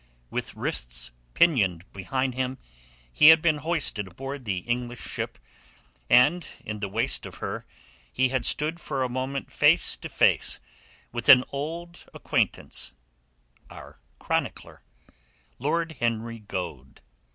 With 0.31 0.55
wrists 0.55 1.11
pinioned 1.35 1.85
behind 1.93 2.33
him, 2.33 2.57
he 3.13 3.27
had 3.27 3.39
been 3.39 3.57
hoisted 3.57 4.07
aboard 4.07 4.45
the 4.45 4.57
English 4.57 5.01
ship, 5.01 5.37
and 6.09 6.43
in 6.65 6.79
the 6.79 6.89
waist 6.89 7.27
of 7.27 7.35
her 7.35 7.67
he 8.11 8.29
had 8.29 8.43
stood 8.43 8.79
for 8.79 9.03
a 9.03 9.09
moment 9.09 9.51
face 9.51 9.95
to 9.97 10.09
face 10.09 10.59
with 11.11 11.29
an 11.29 11.43
old 11.51 12.09
acquaintance—our 12.15 13.99
chronicler, 14.17 14.81
Lord 15.59 15.91
Henry 15.99 16.39
Goade. 16.39 17.01